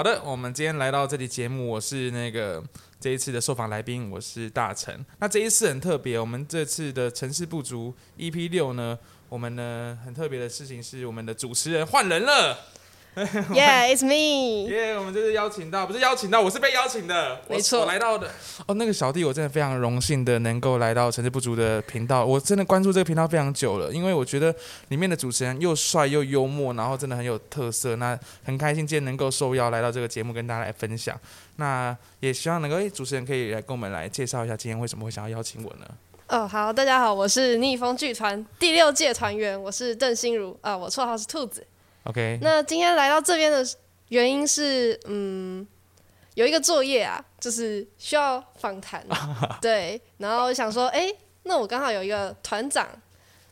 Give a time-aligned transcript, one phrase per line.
[0.00, 2.64] 好的，我们今天来到这里节目，我是那个
[2.98, 5.04] 这一次的受访来宾，我是大成。
[5.18, 12.56] 那这一次很特别，我们这次的城市不足 EP 六呢，我们呢很特别的事情是，我们的主持人换人了。
[13.50, 14.70] Yeah, it's me。
[14.70, 18.30] 耶我们这是邀请到，不是邀请到，我是被邀请的，我没错我来到的。
[18.66, 24.54] 哦，那个小弟，我真的非常荣幸的能够来到成绩不足的频道，我真的关注这个频道非常久了，因为我觉得
[24.88, 27.96] 里面的主持人又帅又幽默，然后真的很有特色。
[27.96, 31.18] 那很开心今天能够受邀来到这个节目跟大家来分享。
[31.56, 35.86] 那也希望能够，诶，主持人可以来跟我们来介绍一下今天为什么会想要邀请我呢？
[36.28, 41.66] 哦，好，大家好，我是逆风剧团第六届团员，我是邓心如啊、我绰号是兔子。
[42.04, 43.64] OK，那今天来到这边的
[44.08, 45.66] 原因是，嗯，
[46.34, 49.06] 有一个作业啊，就是需要访谈，
[49.60, 52.88] 对，然后想说，哎、那我刚好有一个团长，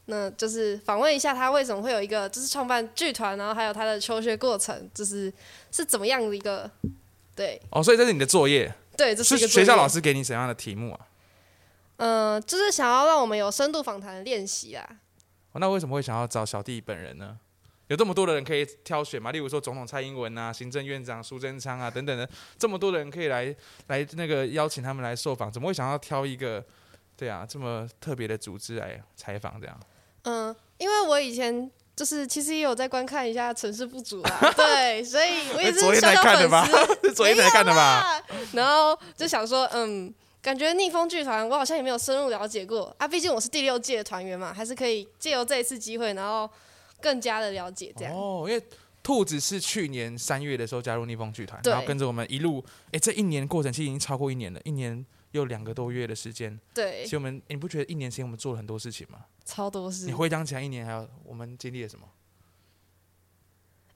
[0.07, 5.33] 那就是访问一下他为什么会有一个就是创办剧团，然后还有他的求学过程，就是
[5.71, 6.71] 是怎么样的一个，
[7.37, 11.01] 对哦，所以这是你的作业，对，这是学校老师给你什么样的题目啊？
[11.99, 14.89] 嗯、就是想要让我们有深度访谈的练习啊。
[15.53, 17.37] 哦，那为什么会想要找小弟本人呢？
[17.89, 19.33] 有这么多的人可以挑选嘛？
[19.33, 23.55] 例如说总统蔡英文啊、行政院长苏贞昌啊等等的，这么多的人可以来
[23.89, 26.65] 来那个邀请他们来受访，怎么会想要挑一个
[27.17, 29.81] 对啊这么特别的组织来采访这样？
[30.23, 38.23] 嗯，因为我以前就是其实也有在观看一下《城市不足》啦，对，所以我也是昨天才小小粉看的是 昨天才看的吧？
[38.53, 46.49] 然后就想说，嗯，感觉逆风剧团我好像也没有深入了解过啊，毕竟我是第六届的团员嘛，还是可以借由这一次机会，然后
[47.01, 48.15] 更加的了解这样。
[48.15, 48.63] 哦，因为
[49.03, 56.59] 兔子是去年三月的时候加入逆风剧团，然后跟着我们一路，哎，这一年过程其实已经超过一年了，一年又两个多月的时间。
[56.75, 59.25] 对其，实我们，诶你不觉得一年时间我们做了很多事情吗？
[59.45, 62.07] 超多事你回想起来，一年还有我们经历了什么？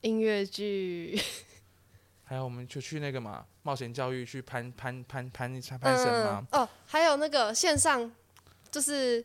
[0.00, 1.20] 音乐剧，
[2.24, 8.10] 还有我们就去那个嘛冒险教育去攀攀攀攀攀绳嘛嗯，，哦，还有那个线上
[8.70, 9.24] 就是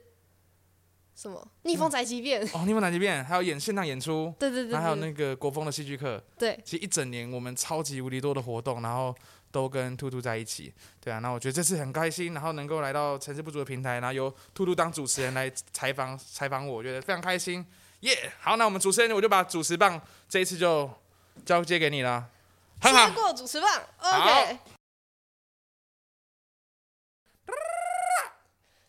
[1.17, 3.25] 什么 逆风宅急便，哦，逆风宅急便？
[3.25, 6.23] 还有演现场演出，对对对还有那个国风的戏剧课。
[6.37, 9.13] 对，其实一整年我们超级无敌多的活动，然后
[9.51, 10.71] 都跟兔兔在一起。
[11.01, 17.65] 对啊，那我觉得这次很开心，然后能够来到城市不足的平台，然后由兔兔当主持人来采访采访我，我觉得非常开心。
[18.01, 19.99] 耶、好，那我们主持人我就把主持棒
[20.29, 20.87] 这一次就
[21.43, 22.29] 交接给你了，
[22.79, 23.15] 很好接。
[23.15, 23.67] 过主持棒
[23.97, 24.76] ，OK。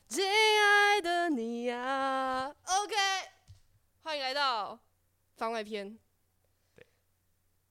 [0.08, 2.94] 亲爱的你呀，OK，
[4.02, 4.78] 欢迎来到
[5.36, 5.98] 番外篇。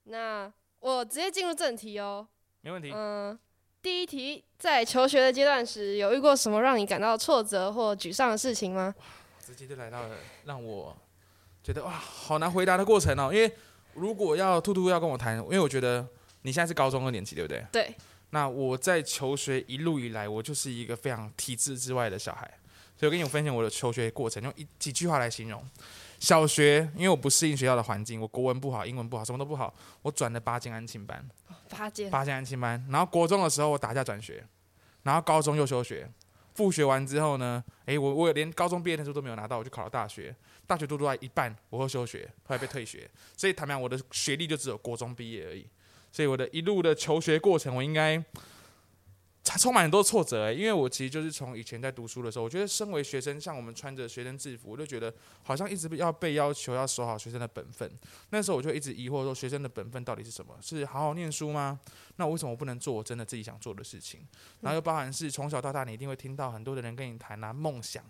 [0.04, 2.28] 那我直接进入正题哦。
[2.60, 2.92] 没问题。
[2.94, 3.36] 嗯、
[3.82, 8.94] 第一题，在求学的阶段时，有遇过什么让你感到挫折或沮丧的事情吗？
[9.44, 10.96] 直接就来到了让我
[11.60, 13.34] 觉得哇，好难回答的过程哦。
[13.34, 13.52] 因为
[13.94, 16.06] 如果要兔兔要跟我谈，因为我觉得
[16.42, 17.66] 你现在是高中二年级，对不对？
[17.72, 17.96] 对，
[18.30, 22.46] 那我在求学一路以来，我就是一个非常体制之外的小孩，
[22.96, 25.66] 所以我跟你分享我的求学过程，用一几句话来形容。
[26.18, 29.72] 小学，因为我不适应学校的环境，我国文不好，英文不好，什么都不好，
[30.02, 31.26] 我转了八间安亲班，
[31.70, 32.10] 八间。
[32.10, 32.84] 八间安亲班。
[32.90, 34.44] 然后国中的时候我打架转学，
[35.04, 36.10] 然后高中又休学，
[36.54, 40.34] 复学完之后呢，诶，我我连高中毕业证书都没有拿到，我就考了大学，
[40.66, 45.64] 大学读读到一半，我又休学，后来被退学，所以坦白讲，我的学历就只有国中毕业而已。
[46.18, 48.20] 所以我的一路的求学过程，我应该
[49.44, 55.14] 才充满很多挫折、欸，因为我其实就是从以前在读书的时候，我觉得身为学生，像我们穿着学生制服，我就觉得
[55.44, 57.88] 好像一直要被要求要守好学生的本分。
[58.30, 60.58] 那时候我就一直疑惑说，学生的本分到底是什么？
[60.60, 61.78] 是好好念书吗？
[62.16, 64.26] 那为什么我不能做我真的自己想做的事情？
[64.62, 68.02] 然后又包含是从小到大，你一定会听到很多的人跟你谈啊梦想，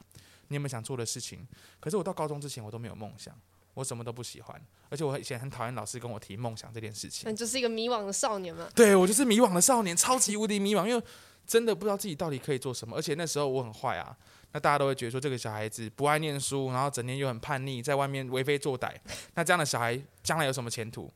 [0.47, 1.47] 你有没有想做的事情？
[1.79, 3.39] 可是我到高中之前，我都没有梦想，
[3.79, 7.31] 我什么都不喜欢，而且我以前很讨厌老师跟我提梦想这件事情。
[7.31, 8.69] 你就是一个迷惘的少年嘛。
[8.75, 11.03] 对我就是迷惘的少年，超级无敌迷惘，因为
[11.47, 12.97] 真的不知道自己到底可以做什么。
[12.97, 14.17] 而且那时候我很坏啊，
[14.51, 18.93] 那大家都会觉得说这个小孩子不爱念书，然后整天又很叛逆，在外面为非作歹。
[19.35, 21.09] 那这样的小孩将来有什么前途？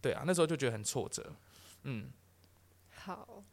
[0.00, 1.30] 对啊，那时候就觉得很挫折。
[1.82, 2.08] 嗯，
[2.94, 3.44] 好，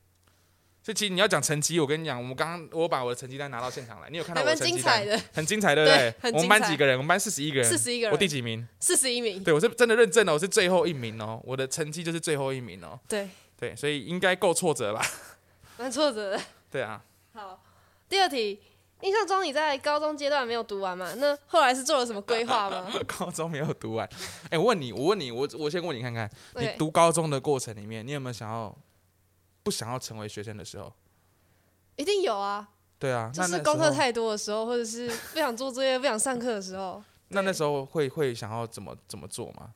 [0.84, 5.02] 所以其实你要讲成绩，我跟你讲，我们刚刚我把我的成绩单拿到现场来，你有看到蛮我的成绩单？
[5.02, 6.14] 精彩的，很精彩，对不对？
[6.22, 6.98] 对我们班几个人？
[6.98, 8.68] 我们班四十一个人，四十一个人，我第几名？
[8.82, 9.42] 四十一名。
[9.42, 13.00] 对我是真的认证了，我是最后一名哦，我的成绩就是最后一名哦。
[13.08, 15.02] 对，对，所以应该够挫折吧？
[15.80, 16.42] 蛮挫折的。
[16.70, 17.02] 对啊，
[17.34, 17.64] 好，
[18.10, 18.60] 第二题，
[19.00, 21.14] 印象中你在高中阶段没有读完嘛？
[21.16, 24.10] 那后来是做了什么规划吗 高中没有读完。
[24.50, 28.76] 哎、我问你，我问你，我我先问你看看，你读高中的过程里面，你有没有想要
[29.64, 30.94] 不想要成为学生的时候？
[31.96, 32.68] 一定有啊，
[33.00, 37.02] 对啊，就是功课太多的时候，或者是不想做作业、不想上课的时候。
[37.30, 39.74] 那那时候会会想要怎么怎么做吗？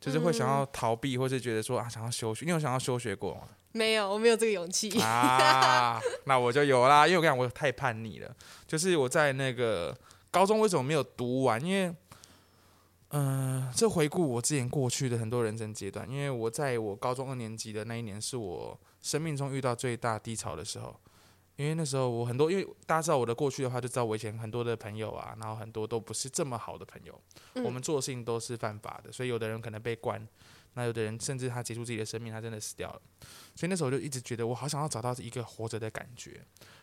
[0.00, 2.44] 就是会想要逃避，或是觉得说啊想要休学。
[2.46, 3.42] 你有想要休学过吗？
[3.72, 4.90] 没有，我没有这个勇气。
[5.00, 8.34] 啊， 那我就有啦，因为我跟你讲，我太叛逆了。
[8.66, 9.96] 就是我在那个
[10.30, 11.62] 高中为什么没有读完？
[11.64, 11.94] 因为，
[13.10, 16.08] 嗯、这回顾我之前过去的很多人生阶段。
[16.08, 20.94] 因为我在我高中二年级的那一年，是我生命中遇到最大低潮的时候。
[21.56, 27.20] 因为那时候我很多，因为大家知道我的过去的话，就知道我以前很多的朋友啊，然后很多都不是这么好的朋友。
[27.54, 30.26] 嗯我们做的事情都是犯法的，所以有的人可能被关，
[30.72, 33.02] 那有的人甚至他结束自己的生命，他真的死掉了。
[33.54, 36.40] 所以那时候我就一直觉得我好想要找到一个活着的感觉，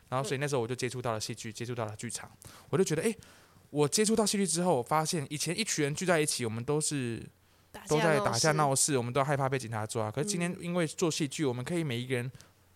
[0.10, 2.30] 然后所以那时候我就接触到了戏剧，接触到了剧场，
[2.70, 3.18] 我就觉得诶，
[3.70, 7.22] 我接触到戏剧之后，我发现以前一群人聚在一起，我们都是
[7.88, 10.10] 都在打架闹事，我们都害怕被警察抓。
[10.10, 12.32] 可是今天因为做戏剧，我们可以每一个人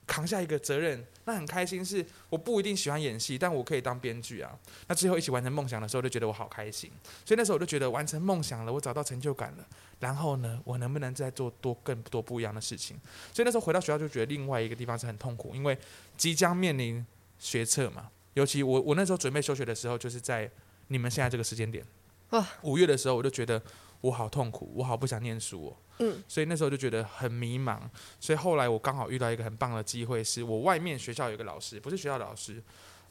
[0.05, 1.83] 扛下一个责任，那很开心。
[1.83, 4.57] 是我不一定喜欢演戏，但我可以当编剧啊。
[4.87, 6.91] 那最后一起完成梦想的时候，就觉得我好开心。
[7.23, 9.65] 所以那时候我就觉得完成梦想了，我找到成就感了。
[9.99, 12.97] 然后呢，我能不能再做多更多不一样的事情？
[13.33, 15.77] 所以那时候回到学校就觉得另外一个地方是很痛苦，因为
[16.17, 17.05] 即将面临
[17.39, 18.09] 学测嘛。
[18.33, 20.49] 尤其我我那时候准备休学的时候，就是在
[20.91, 21.85] 你们现在这个时间点，
[22.31, 23.61] 哇，五月的时候，我就觉得
[24.01, 25.77] 我好痛苦，我好不想念书哦。
[25.99, 27.79] 嗯，所以那时候就觉得很迷茫。
[28.19, 32.61] 所以后来我刚好遇到一个很棒的机会，是我外面学校有一个老师，不是学校的老师，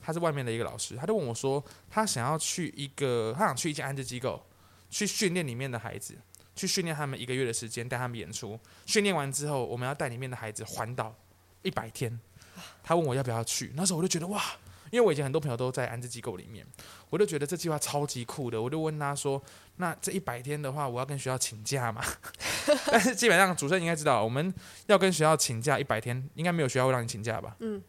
[0.02, 4.44] 他是外面的一个老师，他就问我说，他想要去一个，他想去一间安置机构，
[4.90, 6.14] 去训练里面的孩子，
[6.54, 8.58] 去训练他们一个月的时间，带他们演出。
[8.84, 11.14] 训练完之后，我们要带里面的孩子环岛
[11.62, 12.20] 一百天。
[12.82, 14.42] 他问我要不要去，那时候我就觉得哇，
[14.90, 16.66] 因为我以前很多朋友都在安置机构里面，
[17.08, 18.60] 我就觉得这计划超级酷的。
[18.60, 19.42] 我就问他说，
[19.76, 22.02] 那这一百天的话，我要跟学校请假吗？
[22.90, 24.52] 但是基本上主持人应该知道，我们
[24.86, 27.56] 要跟学校请假一百天，应该没有学校会让你请假吧？
[27.60, 27.82] 嗯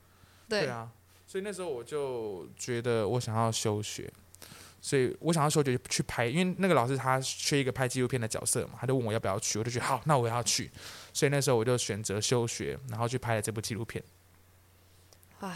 [0.48, 0.90] 对啊，
[1.26, 4.12] 所以那时候我就觉得我想要休学，
[4.82, 10.70] 所以我想要休学去拍，因为那个老师他缺一个拍纪录片的角色嘛，他就问我要不要去，我就觉得好，那我要去，
[11.14, 14.04] 所以那时候我就选择休学，然后去拍了这部纪录片。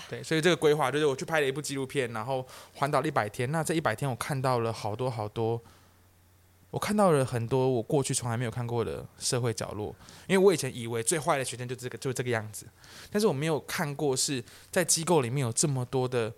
[0.10, 2.46] 对，所以这个规划就是我去拍了一部纪录片，然后
[2.76, 3.52] 环岛一百天。
[3.52, 5.62] 那这一百天我看到了好多好多，
[6.72, 9.96] 我看到了很多我过去从来没有看过的社会角落。
[10.28, 12.66] 因为我以前以为最坏的学生就这个就这个样子，
[13.12, 16.34] 但是我没有看过是在机构里面有这么多的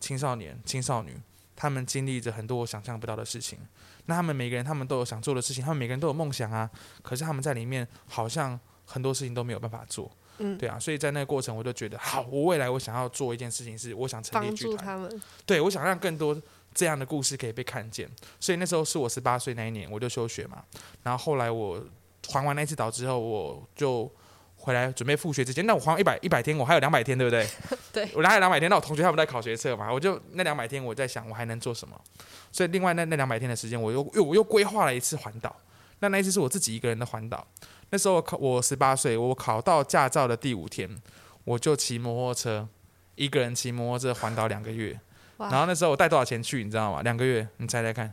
[0.00, 1.16] 青少年、青少女，
[1.54, 3.58] 他们经历着很多我想象不到的事情。
[4.06, 6.68] 那他们每个人他们都有想做的事情，他们每个人都有梦想啊，
[7.02, 10.10] 可是他们在里面好像很多事情都没有办法做。
[10.40, 15.22] 嗯，对啊，所以在那个过程，我就觉得好，我未来我想要做一件事情，是我想成立帮剧团，他们。
[15.44, 16.36] 对我想让更多
[16.74, 18.08] 这样的故事可以被看见。
[18.40, 20.64] 所以那时候是我十八岁那一年，我就休学嘛。
[21.02, 21.84] 然后后来我
[22.28, 24.10] 还完那次岛之后，我就
[24.56, 27.46] 回来准备复学之前，那我还一百一百天，我还有两百天，对不对？
[27.92, 32.00] 对我还有两百天，那我同学他们在考学测嘛，我就那两百天我在想我还能做什么。
[32.52, 35.54] 所以另外那那两百天的时间，我又又我又规划了一次环岛。
[36.00, 37.46] 那那一次是我自己一个人的环岛。
[37.90, 40.88] 那时候我考我十八岁，我考到驾照的第五天，
[41.44, 42.68] 我就骑摩托车，
[43.14, 44.98] 一个人骑摩托车环岛两个月。
[45.38, 47.00] 然，后那时候我带多少钱去，你知道吗？
[47.02, 48.12] 两个月，你猜猜看？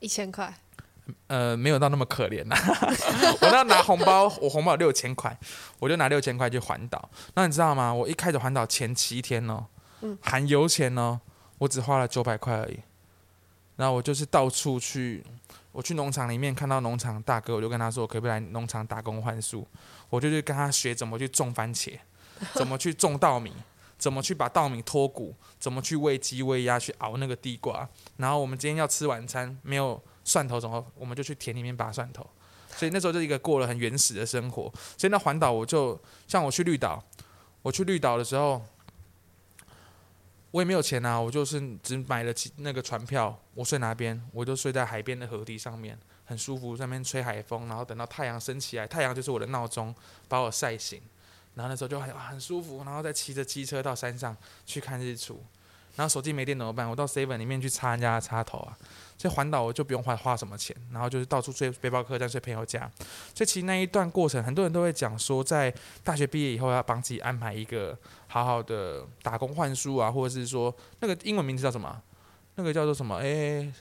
[0.00, 0.52] 一千块，
[1.28, 2.56] 呃，没有到那么可怜呐、
[3.40, 5.38] 我那拿红包，我红包六千块，
[5.78, 7.08] 我就拿六千块去环岛。
[7.34, 7.94] 那你知道吗？
[7.94, 9.64] 我一开始环岛前七天哦，
[10.02, 11.20] 嗯含油钱哦，
[11.58, 12.80] 我只花了九百块而已。
[13.76, 15.24] 然后我就是到处去，
[15.76, 19.68] 我去农场里面看到农场大哥，我就跟他说，可不可以来农场打工换宿？
[20.08, 21.98] 我就去跟他学怎么去种番茄，
[22.54, 23.52] 怎么去种稻米，
[23.98, 27.86] 怎么去把稻米脱谷，怎么去喂鸡喂鸭，去熬那个地瓜。
[28.16, 30.82] 然后我们今天要吃晚餐，没有蒜头怎么？
[30.94, 32.26] 我们就去田里面拔蒜头。
[32.70, 34.72] 所以那时候就一个过了很原始的生活。
[34.96, 37.04] 所以那环岛我就像我去绿岛，
[37.60, 38.64] 我去绿岛的时候，
[40.56, 49.94] 我也没有钱啊，我就是只买了几那个船票，我睡哪边我就睡在海边的河堤上面，很舒服，上面吹海风，然后等到太阳升起来，太阳就是我的闹钟，
[50.28, 50.98] 把我晒醒。
[51.56, 54.34] 然后那时候就很很舒服，然后再骑着机车到山上
[54.64, 55.44] 去看日出。
[55.94, 56.88] 然后手机没电怎么办？
[56.88, 58.76] 我到 seven 里面去插人家的插头啊。
[59.16, 62.80] 所以环岛我就不用花花什么钱，然后就是到处睡背包客栈、睡朋友家。
[63.34, 65.72] 所以其实那一段过程，很多人都会讲说，在
[66.04, 67.98] 大学毕业以后要帮自己安排一个
[68.28, 72.02] 好好的打工换书啊，或者是说那个英文名字叫什么？
[72.56, 73.16] 那个叫做什么？
[73.16, 73.72] 哎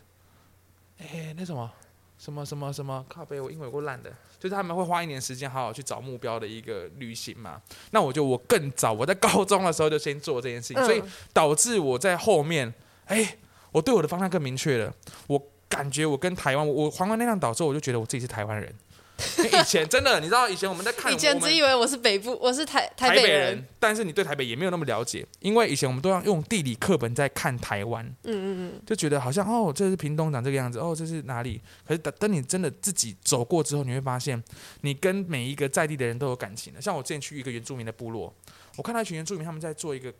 [0.99, 1.71] 哎，那什么
[2.17, 3.05] 什么什么什么？
[3.09, 4.13] 靠背，我英文有够烂的。
[4.39, 7.59] 就是他们会花一年时间好好去找目标的一个旅行嘛。
[7.91, 12.71] 那我就我更早，我在高中的时候就先做这件事情，所以嗯导致我在后面，
[13.05, 13.37] 哎、
[13.71, 14.93] 我对我的方向更明确了。
[15.27, 18.73] 我感觉我跟台湾，我我环完那趟岛之后，我就觉得我自己是台湾人。
[19.39, 28.45] 以前真的，你知道以前我们在看，以前只以为我是北部，我是台台北人，但是你对台北也没有那么了解，因为以前我们都要用地理课本在看台湾，嗯嗯
[28.75, 31.61] 嗯，就觉得好像哦，这是屏东长这个样子，哦，这是哪里？
[31.87, 34.43] 可是等等你真的自己走过之后，你会发现，
[34.81, 36.81] 你跟每一个在地的人都有感情的。
[36.81, 38.33] 像我之前去一个原住民的部落，
[38.75, 40.13] 我看到一群原住民他们在做一个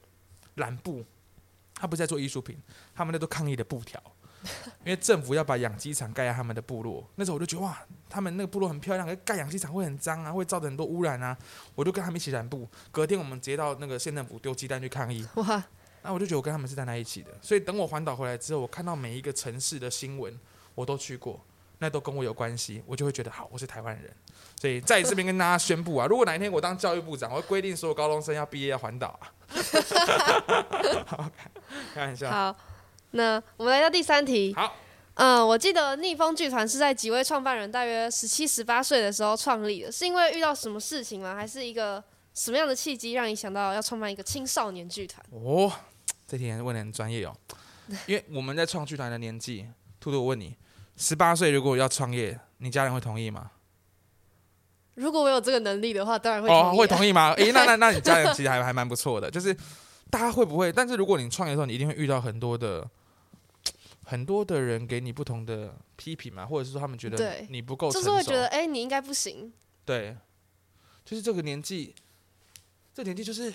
[0.56, 1.04] 蓝布，
[1.76, 2.58] 他不是在做艺术品，
[2.96, 4.02] 他们在做抗议的布条。
[4.86, 7.78] 因为政府要把养鸡场盖在他们的部落，那时候我就觉得哇，
[8.10, 11.38] 他们那个部落很漂亮，盖养鸡场会很脏啊，会造成很多污染啊。
[11.74, 15.28] 我就跟他们一起染布，隔天我们直接到那个县政府丢鸡蛋去抗议。
[15.36, 15.64] 哇，
[16.04, 17.32] 那我就觉得我跟他们是站在一起的。
[17.42, 20.40] 所以等我环岛回来之后，我看到每一个城市的新闻，
[20.76, 21.44] 我都去过，
[21.80, 24.14] 那都跟我有关系，我就会觉得好，我是台湾人。
[24.62, 29.34] 所以在这边跟大家宣布啊，如果哪一天我当教育部长，我会规定所有高中生要毕业要环岛啊。
[31.06, 31.30] 好，
[31.94, 32.30] 开玩笑。
[32.32, 32.56] 好，
[33.16, 34.54] 那我们来到第三题。
[34.56, 34.76] 好，
[35.16, 41.34] 嗯，我记得逆风剧团是在几位创办人大约十七、十八岁的时候创立的，是因为遇到什么事情吗？
[41.34, 42.04] 还是一个
[42.34, 45.26] 什么样的契机让你想到要创办一个青少年剧团？
[45.32, 45.72] 哦，
[46.28, 47.34] 这题问的很专业哦，
[48.06, 49.66] 因为我们在创剧团的年纪，
[50.00, 50.56] 兔兔，我问你，
[50.98, 53.52] 十八岁如果要创业，你家人会同意吗？
[54.96, 57.32] 如果我有这个能力的话，当然会哦，同意啊会同意吗？
[57.40, 59.54] 诶，那那那你家人其实还还蛮不错的，就是
[60.10, 60.72] 大家会不会？
[60.72, 62.86] 但是如果你创业的时候，你一定会遇到很多的
[64.06, 69.52] 很多的人给你不同的批评嘛，或者是说他们觉得对你不够成熟，就是会觉得，哎、你应该不行。
[69.84, 70.16] 对，
[71.04, 71.94] 就是这个年纪，
[72.94, 73.52] 这年纪就是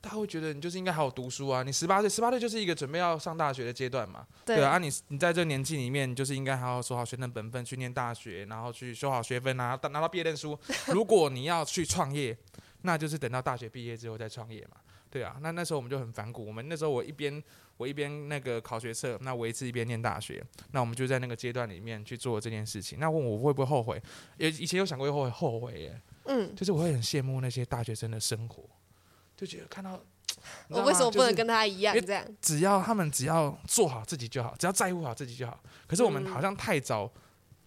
[0.00, 1.62] 大家会觉得你就是应该好好读书啊。
[1.62, 10.58] 你十八岁，十八岁就是一个准备要上大学的阶段嘛，对啊，你你在这年纪里面，你就是应该好好守好学生本分，去念大学，然后去修好学分啊，拿拿到毕业证书。
[10.92, 12.36] 如果你要去创业，
[12.82, 14.76] 那就是等到大学毕业之后再创业嘛。
[15.10, 16.46] 对啊，那那时候我们就很反骨。
[16.46, 17.42] 我们那时候我一边
[17.80, 22.98] 我一边那个考学测，那我一次一边念大学，那我们就在那个阶段里面去做这件事情。
[22.98, 24.00] 那问我会不会后悔？
[24.36, 28.68] 也以前有想过会后悔耶，嗯，就是我会很羡慕那些大学生的生活，
[29.34, 29.98] 就觉得看到。
[30.68, 32.24] 我为什么不能跟他一样这样？
[32.40, 35.60] 只要他们只要做好自己就好，只要在乎好自己就好。
[35.88, 37.10] 可是我们嗯好像太早、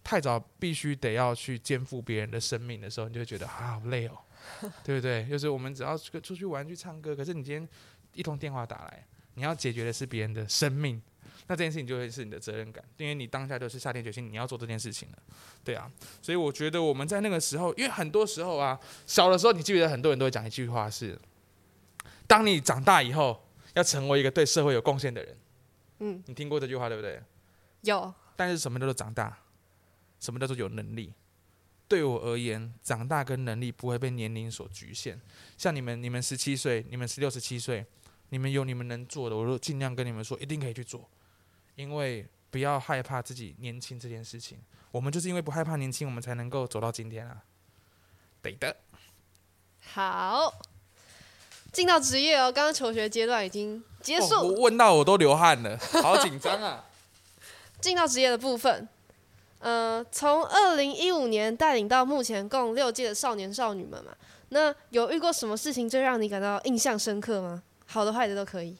[0.02, 4.16] 太早必须得要去肩负别人的生命的时候，你就会觉得啊好累哦，
[4.82, 5.26] 对不对？
[5.28, 7.68] 就是我们只要出出去玩、去唱歌，可是你今天
[8.14, 11.00] 一通电话打来，你要解决的是别人的生命，
[11.46, 15.18] 那这件事情就会是你的责任感，因为你当下就是下定决心你要做这件事情了，
[15.62, 15.90] 对啊。
[16.20, 21.18] 所以我觉得我们在那个时候，因为很多时候啊，小的时候你记得很多人都会讲一句话是：
[22.26, 23.40] 当你长大以后。
[23.74, 25.36] 要成为一个对社会有贡献的人，
[25.98, 27.20] 嗯，你听过这句话对不对？
[27.80, 29.36] 有，但是什么叫做长大？
[30.20, 31.12] 什么叫做有能力？
[31.88, 35.20] 对我而言，长大跟能力不会被年龄所局限。
[35.58, 37.84] 像你们，你们十七岁，你们十六、十七岁，
[38.30, 41.08] 你们有你们能做的，我都尽量跟你们说，一定可以去做。
[41.76, 44.58] 因为不要害怕自己年轻这件事情，
[44.92, 47.42] 我们就是因为不害怕年轻，我们才能够走到今天啊。
[48.40, 48.76] 对的，
[49.80, 50.52] 好，
[51.72, 56.84] 进到职业哦，刚刚求学阶段已经结束，哦我问到我都流汗了， 好紧张啊！
[57.80, 58.88] 进到职业的部分，
[59.58, 64.14] 呃，从二零一五年带领到目前共六届的少年少女们嘛，
[64.50, 67.62] 那有遇过什么事情最让你感到印象深刻吗？
[67.86, 68.76] 好的坏的都可以。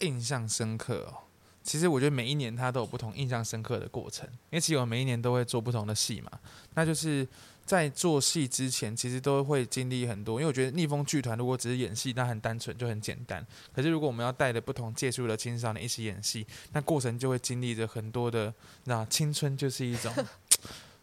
[0.00, 1.22] 印象深刻哦。
[1.62, 6.30] 其实我觉得每一年它都有不同印象深刻的过程，因为其实我每一年都会做不同的戏嘛。
[6.74, 7.26] 那就是
[7.64, 10.38] 在做戏之前，其实都会经历很多。
[10.38, 13.42] 因为我觉得逆风剧团如果只是演戏，那很单纯就很简单。
[13.72, 18.52] 可是如果我们要带着不同届数的青少年一起演戏，那过程就会经历着很多的，
[18.84, 20.12] 那青春就是一种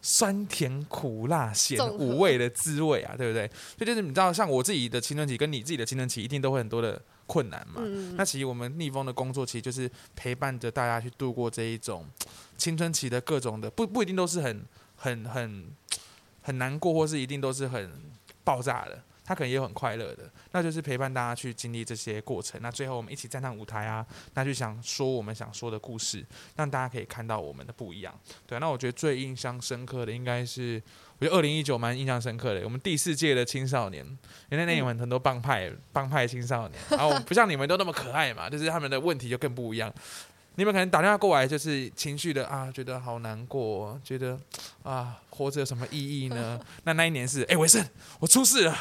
[0.01, 3.47] 酸甜苦辣咸五味的滋味啊，对不对？
[3.77, 7.81] 所以就是你知道，像我自己的青春期跟你自己的青春期，一定都会很多的困难嘛。
[7.85, 12.07] 嗯，那其实我们逆风的工作，其实就是陪伴着大家去度过这一种
[12.57, 14.65] 青春期的各种的，不不一定都是很
[14.95, 15.65] 很很
[16.41, 17.91] 很难过，或是一定都是很
[18.43, 20.29] 爆炸的，他可能也有很快乐的。
[20.51, 22.59] 那就是陪伴大家去经历这些过程。
[22.61, 26.25] 那最后我们一起站上舞台啊，那就想说我们想说的故事，
[26.57, 28.13] 让大家可以看到我们的不一样。
[28.45, 30.81] 对，那我觉得最印象深刻的应该是，
[31.19, 32.61] 我觉得二零一九蛮印象深刻的。
[32.65, 34.05] 我们第四届的青少年，
[34.49, 39.93] 因为那年有很多帮派帮派青少年，然后不像你们都那么可爱嘛，就是他们的问题就更不一样。
[40.55, 44.37] 你们可能打电话过来，就是情绪的啊，觉得好难过，觉得
[44.83, 46.59] 啊，活着有什么意义呢？
[46.83, 47.83] 那那一年是，哎、伟盛，
[48.19, 48.73] 我出事了，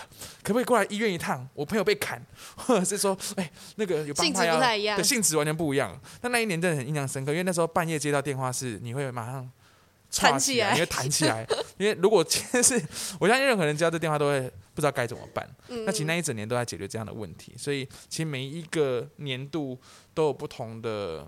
[0.42, 1.48] 可不可以过来医院一趟？
[1.54, 2.20] 我朋友被砍，
[2.56, 5.04] 或 者是说，哎、那个有帮派要不太一样对，。
[5.04, 5.98] 性质完全不一样。
[6.22, 9.48] 那那一年真的很印象深刻，因为那时候半夜接到电话是，你会马上
[10.12, 11.46] 弹起来你会弹起来。
[11.78, 12.74] 因为如果今天是，
[13.20, 14.40] 我相信任何人接到这电话都会
[14.74, 15.48] 不知道该怎么办。
[15.68, 19.78] 嗯那其实那一整年都在解决这样的问题，所以其实每一个年度
[20.12, 21.26] 都有不同的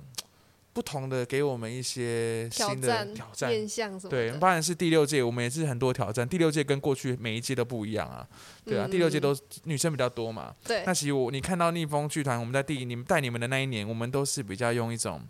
[0.72, 3.50] 不同的给我们一些新的挑战。
[3.50, 6.28] 面向什么对，当然是第六届，我们也是很多挑战。
[6.28, 8.26] 第六届跟过去每一届都不一样啊，
[8.64, 10.54] 对啊，嗯第六届都女生比较多嘛。
[10.64, 15.20] 对那其实我你看到逆风剧团，我们在第你们带你们的那一年，我们都是比较用一种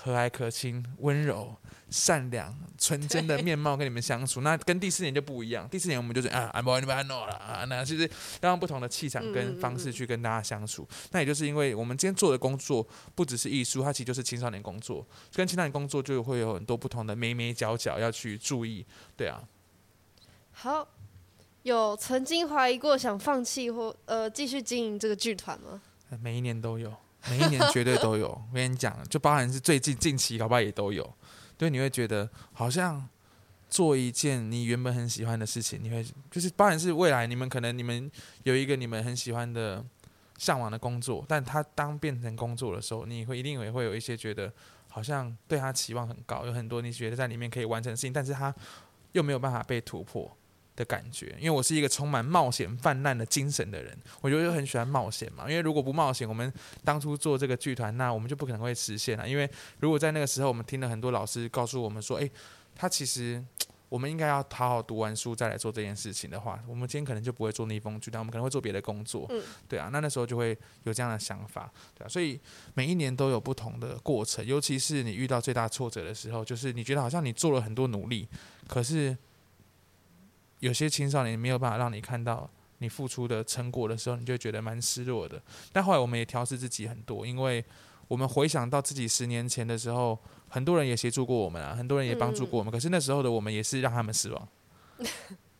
[0.00, 1.52] 和蔼可亲、温柔、
[1.90, 4.42] 善良、纯真的面貌跟你们相处。
[4.42, 8.08] 那跟第四年就不一样，第四年我们就是啊，安不你们安诺了啊，那其实
[8.40, 10.86] 要用不同的气场跟方式去跟大家相处。
[11.10, 18.86] 那也就是因为我们今天做的工作不只是艺术，它其实就是青少年工作，跟青少年工作就会有很多不同的眉眉角角要去注意。
[19.16, 19.42] 对啊，
[20.52, 20.88] 好。
[21.64, 25.82] 有曾经怀疑过想放弃或呃继续经营这个剧团吗？
[26.22, 26.94] 每一年都有，
[27.28, 28.28] 每一年绝对都有。
[28.50, 31.14] 我跟你讲，就包含是最近近期，搞不好也都有。
[31.56, 33.08] 对，你会觉得好像
[33.68, 38.10] 做一件你原本很喜欢的事情，你会就是包含是未来你们可能你们
[38.44, 39.84] 有一个你们很喜欢的
[40.38, 44.52] 向往的工作，但它当变成工作的时候，你会一定也会有一些觉得
[44.88, 48.54] 好像对他期望很高，有很多你觉得在里面可以完成的事情，但是它
[49.12, 50.30] 又没有办法被突破。
[50.78, 55.50] 的感觉，因为我是一个充满冒险泛滥的精神的人，我觉得很喜欢冒险嘛。
[55.50, 56.52] 因为如果不冒险，我们
[56.84, 59.28] 当初做这个剧团，那我们就不可能会实现了。
[59.28, 62.30] 因为如果在那个时候，我们听了很多老师告诉我们说，诶，
[62.76, 63.44] 他其实
[63.88, 69.26] 我们应该要好好读完书再来做这件事情的话，我们今天可能就不会做逆风剧团，我们可能会做别的工作。
[69.30, 72.40] 嗯，对啊，那那时候就会有这样的想法，对啊，所以
[72.74, 78.28] 每一年都有不同的过程，尤其是你遇到最大挫折的时候，就是你觉得好像你做了很多努力，
[78.68, 79.18] 可是。
[80.60, 82.48] 有些青少年没有办法让你看到
[82.78, 85.40] 你付出的成果的时候，你就觉得蛮失落的。
[85.72, 87.64] 但后来我们也调试自己很多，因为
[88.06, 92.72] 我们回想到自己十年前的时候，很多人也协助过我们啊，很多人也帮助过我们。
[92.72, 94.48] 可是那时候的我们也是让他们失望，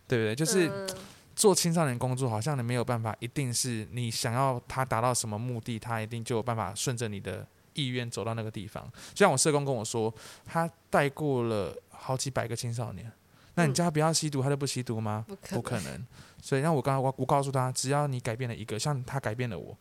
[0.07, 0.35] 对不对？
[0.35, 0.89] 就是嗯
[1.37, 8.91] 做青少年工作，好像你没有办法，一定是你想要他达到什么目的，他一定就有办法顺着你的意愿走到那个地方。
[9.15, 10.13] 就像我社工跟我说，
[10.45, 13.13] 他带过了好几百个青少年。
[13.59, 15.27] 那你叫他不要吸毒，他就不吸毒吗？
[15.51, 16.07] 不可能。
[16.41, 19.77] 所以，让我刚刚我我告诉他，只要你改变了一个，像他改变了我，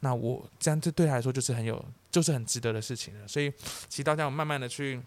[0.00, 3.28] 那我这样这对他来说就是很有，就是很值得的事情了。
[3.28, 3.48] 所以，
[3.88, 5.00] 其实大家慢慢的去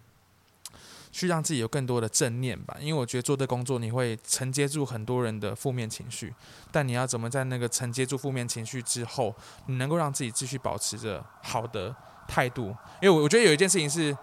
[1.11, 6.33] 去让自己有更多的正念吧，因为我觉得做这工作你会承接住很多人的负面情绪，
[6.71, 11.93] 但你要怎么在那个承接住负面情绪之后，你能够让自己继续保持着好的
[12.29, 12.67] 态度？
[13.01, 14.17] 因为我我觉得有一件事情是，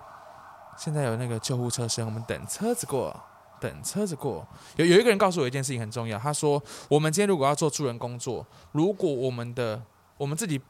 [0.79, 3.15] 现在有那个救护车声，我们等车子过。
[3.61, 4.47] 等车子过，
[4.77, 6.19] 有有一个人告诉我一件事情很重要。
[6.19, 9.81] 他说：“我们今天如果要做助人工作，如果我们的
[10.17, 10.61] 我们自己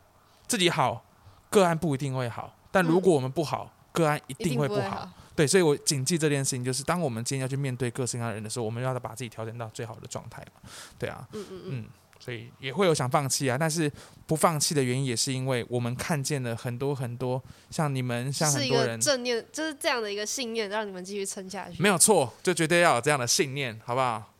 [0.46, 1.04] 自己好，
[1.48, 5.08] 个案不一定会好；但如果我们不好，个案一一定定会不好。
[5.36, 10.68] 对，所以我谨记这件事情，就是当我们今天要去面对各式各样的人的时候，我们要把自己调整到最好的状态嘛。
[10.98, 11.84] 对啊，嗯嗯嗯，嗯，
[12.20, 13.90] 所以也会有想放弃啊，但是
[14.26, 21.82] 不放弃的原因也是因为我们看见了很多很多像你们，像很多人，正念，就是这样的一个信念，让你们继续撑下去。
[21.82, 24.32] 没有错，就绝对要有这样的信念，好不好？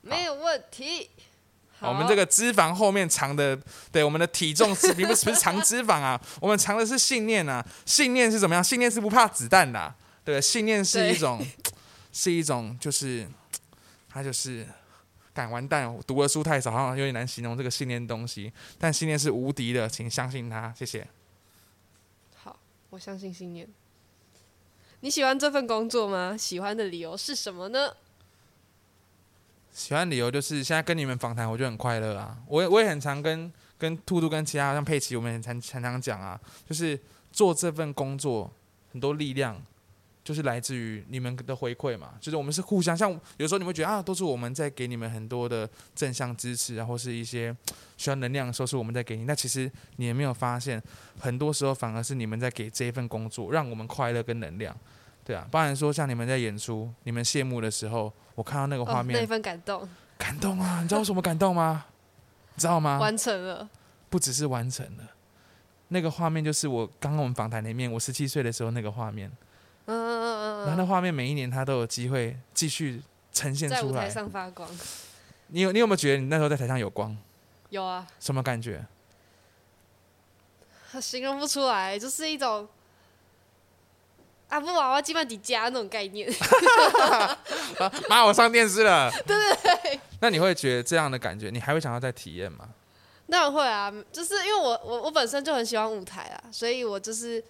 [0.00, 1.10] 没有问题。
[1.80, 3.58] 我们这个脂肪后面藏的，
[3.90, 7.66] 对我们的体重是并不是不是藏脂肪啊，我们藏的是信念啊。
[7.84, 8.62] 信念是怎么样？
[8.62, 9.92] 信念是不怕子弹的啊、
[10.24, 11.44] 对，信念是一种，
[12.12, 13.26] 是一种，就是
[14.08, 14.64] 它就是，
[15.34, 18.52] 敢完蛋，我读的书太少，好像有点难形容这个信念的东西。
[18.78, 21.06] 但信念是无敌的，请相信它，谢谢。
[22.36, 22.58] 好，
[22.90, 23.68] 我相信信念。
[25.00, 26.36] 你喜欢这份工作吗？
[26.36, 27.96] 喜欢的理由是什么呢？
[29.72, 32.36] 喜欢理由就是现在跟你们访谈，我就很快乐啊。
[32.46, 37.00] 我也我也很常跟跟兔兔跟其他像佩奇，我们很常常常讲啊，就是
[37.32, 38.52] 做这份工作
[38.92, 39.60] 很多力量，
[40.24, 42.14] 就是来自于你们的回馈嘛。
[42.20, 47.54] 就是我们是互相，像有时候你会觉得啊，都是我们在给你们很多的正向支持然后是一些
[47.96, 49.24] 需要能量的时候是我们在给你。
[49.24, 50.82] 那其实你也没有发现，
[51.18, 54.76] 很多时候反而是你们在给这一份工作，让我们快乐跟能量。
[55.24, 59.20] 对啊，包含说像你们在演出，你们谢幕的时候，我看到那个画哦，面。
[59.20, 60.82] 那份感动感动啊！
[60.82, 61.84] 你知道为什么感动吗？
[62.54, 62.98] 你 知道吗？
[62.98, 63.68] 完成了。
[64.10, 65.04] 不只是完成了，
[65.88, 69.30] 那个画面就是我刚刚我们访谈里面，我十七岁的时候那个画面。
[69.86, 74.10] 嗯嗯嗯然后那嗯画面每一年他都有机会继续呈现嗯，在舞台出来。
[74.10, 74.68] 上发光。
[75.48, 77.16] 你有你有没有觉得你那时候在台上有光？
[77.70, 78.84] 有啊，什么感觉？
[81.00, 82.68] 形容不出来，就是一种
[84.48, 86.30] 啊布娃娃基本底加那种概念。
[88.10, 89.10] 妈，我上电视了。
[89.26, 90.00] 对对对。
[90.20, 92.68] 那你会觉得这样的感觉，你还会想要再体验吗？
[93.30, 97.42] 当然会啊，就是因为我我我本身就很喜欢舞台啊，所以我就是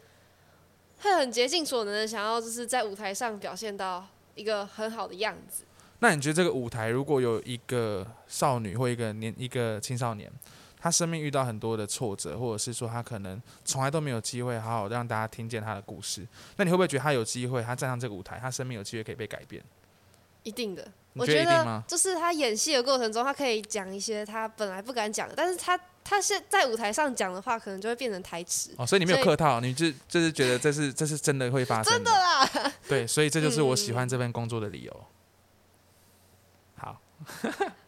[1.02, 5.64] 会很竭尽所能的想要就是在舞台上表现到一个很好的样子。
[5.98, 10.30] 那你觉得这个舞台如果有一个少女或一个年一个青少年，
[10.80, 16.26] 他生命遇到很多的挫折，或者是说他可能从来都没有机会好好让大家听见他的故事。
[16.56, 19.62] 那你会不会觉得他有机会，他站上这个舞台，他生命有机会可以被改变？
[20.42, 20.84] 一定的，
[21.14, 21.82] 我觉得？
[21.86, 28.70] 就是他演戏的过程中，他可以讲一些他本来不敢讲的，但是他他是在舞台上讲的话，可能就会变成台词。
[28.76, 32.48] 哦，所以你没有客套，你就就是觉得这是这是真的会发生真的啦，
[32.88, 35.04] 对，所以这就是我喜欢这份工作的理由。
[36.76, 37.00] 好，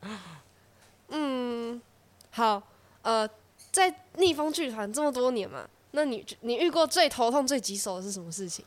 [1.09, 1.83] 嗯，
[2.31, 2.63] 好，
[3.03, 3.29] 呃，
[3.73, 8.65] 在逆风剧团这么多年嘛，那你你遇过最头痛、最棘手的是什么事情？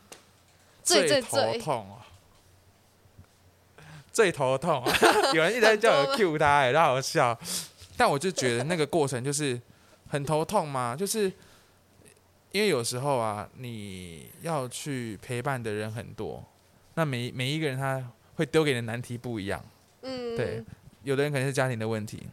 [0.84, 2.00] 最最头痛哦，
[4.14, 4.94] 最头痛啊！
[5.36, 7.38] 有人一直在叫我很 Q 他、欸，然后好笑。
[7.98, 9.60] 但我就觉得那个过程就是
[10.08, 11.24] 很头痛嘛， 就是
[12.52, 16.42] 因为有时候啊，你要去陪伴的人很多，
[16.94, 19.64] 那每每一个人他会丢给你的难题不一样。
[20.04, 20.64] 嗯，对，
[21.04, 22.26] 有的人可能是家庭的问题，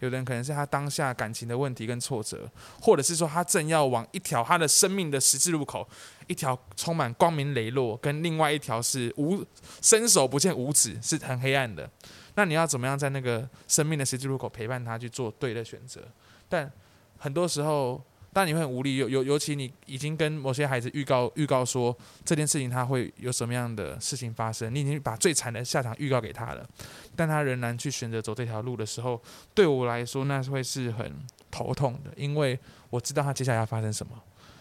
[0.00, 2.50] 有的人可能是他当下感情的问题跟挫折，
[2.80, 5.88] 或者是说他正要往一条他的生命的十字路口，
[6.26, 9.44] 一条充满光明磊落，跟另外一条是无
[9.80, 11.88] 伸手不见五指，是很黑暗的。
[12.34, 16.02] 那你要怎么样在那个生命的十字路口陪伴他去做对的选择？
[16.48, 16.70] 但
[17.18, 26.68] 很多时候，当你会很无力，尤尤尤其你已经跟某些孩子预告预告说这件事情他会有什么样的事情发生，你已经把最惨的下场预告给他了，
[27.14, 29.22] 但他仍然去选择走这条路的时候，
[29.54, 31.12] 对我来说那会是很
[31.50, 32.58] 头痛的，因为
[32.90, 34.12] 我知道他接下来要发生什么。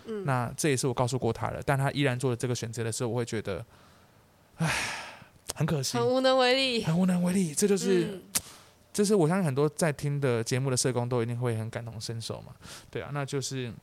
[0.06, 3.66] 嗯那这也是我告诉过他了，但他依然做了这个选择的时候，我会觉得，
[4.58, 4.70] 唉，
[5.54, 6.84] 很可惜很，无能为力。
[6.84, 7.54] 很无能为力。
[7.54, 8.22] 这就是嗯
[8.94, 12.54] 这是我相信很多在听的节目的社工都一定会很感同身受嘛。
[12.92, 13.74] 对啊，那就是，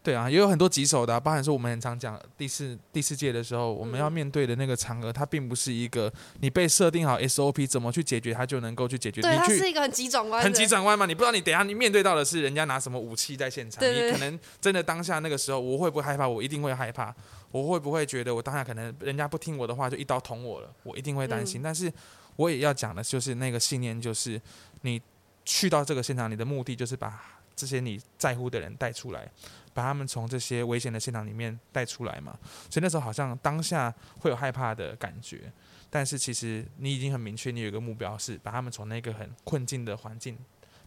[0.00, 16.28] 对啊，也有很多棘手的、啊，包含说我们很常讲第四第四届的时候，我们要嗯面对的那个场合，它并不是一个你被设定好 SOP 怎么去解决它就能够去解决，对，它是一个很急转弯，很急转弯嘛，你不知道你等下你面对到的是人家拿什么武器在现场，你可能真的当下那个时候，我会不会害怕？
[16.28, 17.12] 我一定会害怕。
[17.50, 20.74] 我会不会觉得我当下可能人家不听我的话就一刀捅我了？
[20.82, 21.60] 我一定会担心。
[21.60, 21.92] 嗯但是
[22.36, 24.40] 我也要讲的就是那个信念，就是
[24.82, 25.00] 你
[25.44, 27.20] 去到这个现场，你的目的就是把
[27.56, 29.28] 这些你在乎的人带出来，
[29.74, 32.38] 把他们从这些危险的现场里面带出来嘛。
[32.70, 35.50] 所以那时候好像当下会有害怕的感觉，
[35.90, 40.38] 但是其实你已经很明确，你有一个目标是把他们从那个很困境的环境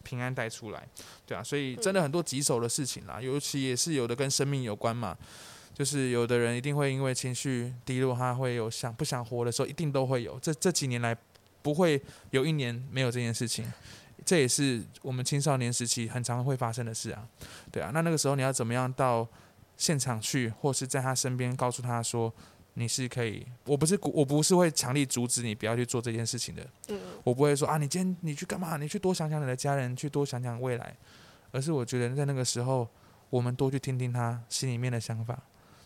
[0.02, 0.88] 平安带出来，
[1.26, 5.14] 对啊，所以真的很多棘手的事情啦，尤其也是有的跟生命有关嘛。
[5.74, 10.38] 就是有的人一定会因为情绪低落，他会有想不想活的时候，一定都会有。
[10.40, 11.16] 这这几年来，
[11.62, 13.64] 不会有一年没有这件事情，
[14.24, 17.26] 这也是我们青少年时期很常会发生的事啊。
[17.70, 19.26] 对啊，那那个时候你要怎么样到
[19.76, 22.32] 现场去，或是在他身边告诉他说，
[22.74, 28.76] 你是可以，我不是我不是会强力阻止你不要去做这件事情的，嗯我不会说啊，你今天你去干嘛？
[28.76, 30.94] 你去多想想你的家人，去多想想未来，
[31.50, 32.88] 而是我觉得在那个时候，
[33.30, 35.38] 我们多去听听他心里面的想法，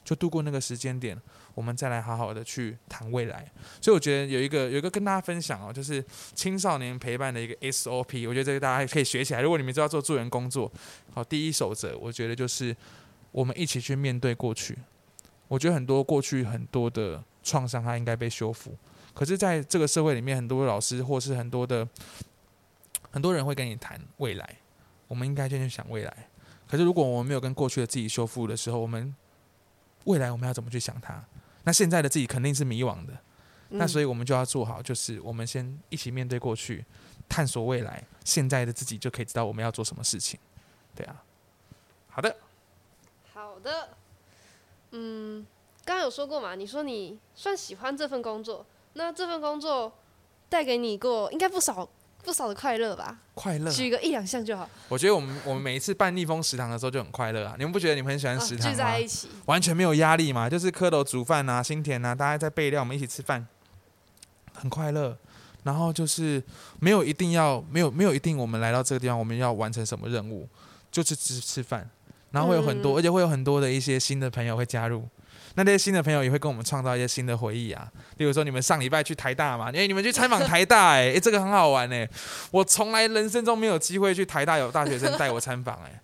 [0.07, 1.21] 就度过那个时间点，
[1.53, 3.45] 我们再来好好的去谈未来。
[3.81, 9.41] 所以我觉得有一个有一个跟大家分享哦，就是青少年陪伴的一个 SOP，我觉得这个大家可以学起来。
[9.41, 10.73] 如果你们知道做助人工作，
[11.13, 12.75] 好，第一守则，我觉得就是
[13.33, 14.79] 我们一起去面对过去。
[15.49, 18.73] 我觉得很多过去很多的创伤，它应该被修复。
[19.13, 21.89] 可是，在这个社会里面，很多老师或是很多的
[23.11, 24.57] 很多人会跟你谈未来，
[25.09, 26.29] 我们应该先去想未来。
[26.69, 29.15] 可是，如果我们没有跟过去的自己修复的时候，我们
[30.07, 31.23] 未来我们要怎么去想它？
[31.63, 33.13] 那现在的自己肯定是迷惘的。
[33.69, 36.85] 那所以以我们就要做好，就是我们先一起面对过去，
[37.29, 38.03] 探索未来。
[38.25, 40.39] 现在的自己就可以知道我们要做什么事情。
[40.95, 41.25] 对啊，
[42.09, 42.37] 好的，
[43.35, 43.89] 好的，
[44.93, 45.45] 嗯，
[45.85, 49.93] 刚刚有说过嘛，你说你算喜欢这份工作，那这份工作
[50.49, 51.89] 带给你过应该不少
[52.27, 53.17] 不少的快乐吧？
[53.35, 53.71] 快乐。
[53.71, 57.55] 举个一两项就好，我觉得我们我们每一次办逆风食堂的时候就很快乐啊！
[57.57, 58.73] 你们不觉得你们很喜欢哦食堂吗？
[58.73, 63.47] 聚在一起，完全没有压力嘛，就是蝌蚪煮饭啊，新田啊，大家在备料，我们一起吃饭，
[64.53, 65.17] 很快乐。
[65.63, 66.43] 然后就是
[66.81, 70.49] 没有一定要没有没有一定我们来到这个地方我们要完成什么任务，
[70.91, 71.89] 就是吃吃饭。
[72.33, 75.09] 然后会有很多，嗯而且会有很多的一些新的朋友会加入。
[75.57, 82.09] 那这些新的朋友也会跟我们创造一些新的回忆啊，例如说你们上礼拜去台大嘛，哎、你们去采访台大、哎， 哎，这个很好玩哎、
[82.51, 86.01] 我从来人生中没有机会去台大有大学生带我参访哎，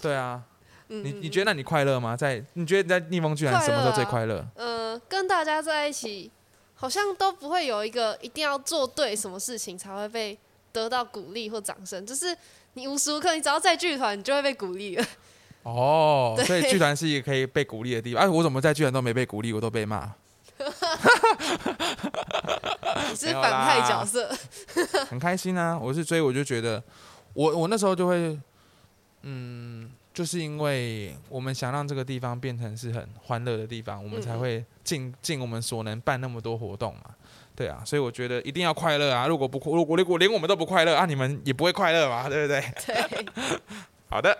[0.00, 0.42] 对啊，
[0.88, 2.16] 嗯，你嗯你觉得那你快乐吗？
[2.16, 4.44] 在你觉得你在逆风居然什么时候最快乐？
[4.54, 6.30] 呃，跟大家在一起，
[6.74, 10.38] 好像都不会有一个一定要做对什么事情才会被
[10.72, 12.34] 得到鼓励或掌声，就是
[12.72, 15.06] 你无时无刻你只要在剧团，你就会被鼓励了。
[15.66, 18.22] 哦，所以剧团是一个可以被鼓励的地方。
[18.22, 20.12] 哎，我怎么在剧团都没被鼓励，我都被骂，
[23.10, 24.30] 你是反派角色，
[25.10, 25.76] 很开心啊！
[25.76, 26.80] 我是追，我就觉得
[27.34, 28.38] 我我那时候就会，
[29.22, 37.02] 嗯，就是因为我们想让这个地方变成是很欢乐的地方，我们才嗯会尽尽我们所能办那么多活动嘛。
[37.56, 39.26] 对啊，所以我觉得一定要快乐啊！
[39.26, 42.62] 如果不如果连我们都不快乐啊，你们也不会快乐嘛，对不对？
[42.86, 43.26] 对，
[44.08, 44.36] 好的，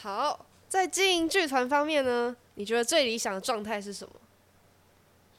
[0.00, 4.14] 好，在经营剧团方面呢，你觉得最理想的状态是什么？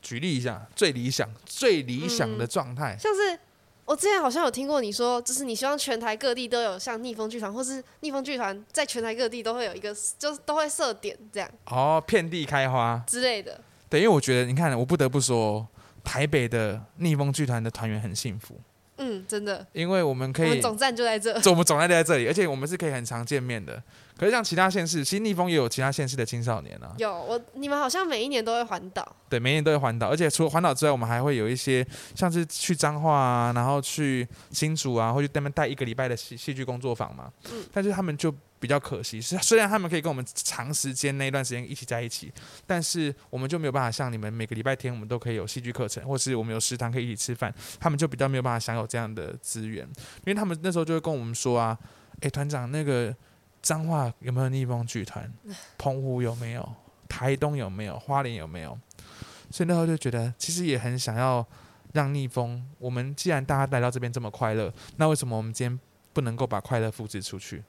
[0.02, 3.40] 举例一下，最理想最理想的状态，像是
[3.86, 13.04] 我之前好像有听过你说，就是你希望全台各地都有像逆风剧团，或是逆风剧团在全台各地都会有一个，就是都会设点这样哦，遍地开花。
[13.08, 13.60] 之类的。
[13.90, 15.68] 对，因为我觉得，你看，我不得不说，
[16.04, 18.60] 台北的逆风剧团的团员很幸福，
[18.98, 21.38] 嗯，真的，因为我们可以我们总站就在这。
[21.42, 23.82] 就 我们总站就在这里，而且我们是可以很常见面的。
[24.18, 29.16] 可是像其他县市，其实逆风也有其他县市的青少年啊，有我，你们好像每一年都会环岛。
[29.30, 37.32] 对，每一年都会环岛，而且除了环岛之外，我们还会有一些像是去彰化啊，然后去新竹啊，或去他们带一个礼拜的戏戏剧工作坊嘛。
[37.52, 42.32] 嗯但是他们就比较可惜，是虽然他们可以跟我们长时间那一段时间一起在一起，
[42.68, 49.84] 但是我们就没有办法像你们每个礼拜天我们都可以有戏剧课程，或是我们有食堂可以一起吃饭，他们就比较没有办法享有这样的资源，
[50.26, 51.78] 因为他们那时候就会跟我们说啊，
[52.20, 53.16] 诶，团长那个
[53.62, 55.32] 彰化有没有逆风剧团？
[55.78, 56.76] 澎湖有没有？
[57.08, 58.00] 台东有没有？
[58.00, 58.78] 花莲有没有？
[59.50, 61.46] 所以那时候就觉得，其实也很想要
[61.94, 62.66] 让逆风。
[62.80, 65.80] 我们既然大家来到这边这么快乐，那为什么我们今天
[66.14, 67.64] 不能够把快乐复制出去？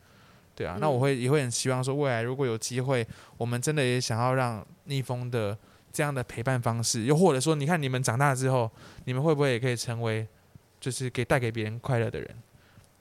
[0.55, 5.57] 对啊，那我会也会很希望说，未来如果有机会，我们真的也想要让逆风的
[5.93, 8.71] 这样的陪伴方式，又或者说，你看你们长大之后，
[9.07, 10.29] 你们会不会也可以成为，
[10.79, 12.37] 就是给带给别人快乐的人？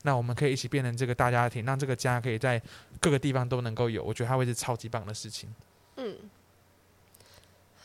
[0.03, 2.61] 那我们可以一起变成这个大家庭，让这个家可以在
[2.99, 5.53] 各个地方都能够有，我觉得它会是超级棒的事情。
[5.97, 6.17] 嗯，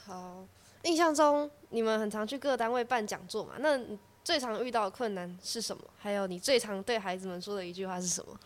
[0.04, 0.44] 好。
[0.82, 3.54] 印象中你们很常去各单位办讲座嘛？
[3.58, 5.82] 那你最常遇到的困难是什么？
[5.98, 8.38] 还有你最常对孩子们说的一句话是什么？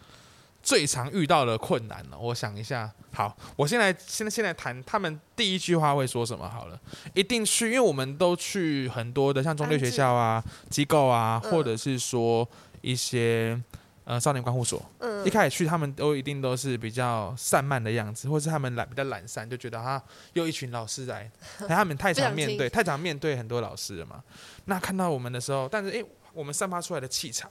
[0.63, 2.17] 最常遇到的困难呢？
[2.19, 2.91] 我想一下。
[3.13, 6.81] 好，我现在现在现在谈他们第一句话会说什么好了。
[7.13, 12.49] 一定去，因为我们都去很多的像中队学校啊、机构啊，嗯或者是说
[12.81, 13.61] 一些
[14.05, 14.83] 呃少年观护所。
[14.99, 24.25] 嗯一开始去，他们都一定都是比较散漫的样子，或是他们懒比较懒散，就觉得啊，又一群老师来，但 他们太常面对，太常面对很多老师了嘛。
[24.65, 27.51] 那看到我们的时候，但是诶，我们散发出来的气场，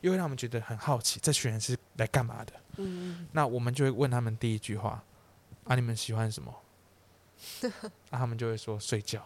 [0.00, 2.52] 又会让我们觉得很好奇，这群人是来干嘛的？
[2.78, 5.00] 嗯，那我们就会问他们第一句话：
[5.62, 6.52] 啊，你们喜欢什么？
[8.10, 9.24] 啊，他们就会说睡觉。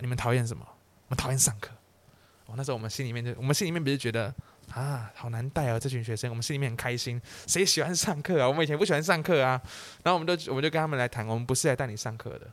[0.00, 0.66] 你们讨厌什么？
[1.08, 1.70] 我们讨厌上课。
[2.46, 4.34] 哦，那时候我们心里面就，我们心里面不是觉得
[4.72, 7.20] 啊，好难带哦，这群学生，我们心里面很开心。
[7.46, 8.48] 谁喜欢上课啊？
[8.48, 9.60] 我们以前不喜欢上课啊。
[10.02, 12.50] 然后我们就我们就跟他们来谈，我们不是来带你上课的，